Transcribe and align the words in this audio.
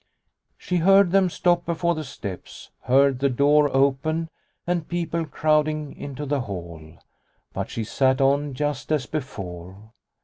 She 0.57 0.77
heard 0.77 1.11
them 1.11 1.29
stop 1.29 1.63
before 1.63 1.93
the 1.93 2.03
steps, 2.03 2.71
heard 2.85 3.19
the 3.19 3.29
door 3.29 3.69
open 3.71 4.29
and 4.65 4.87
people 4.87 5.25
crowding 5.27 5.95
into 5.95 6.25
the 6.25 6.41
hall. 6.41 6.97
But 7.53 7.69
she 7.69 7.83
sat 7.83 8.19
on 8.19 8.55
just 8.55 8.91
as 8.91 9.05
before. 9.05 9.91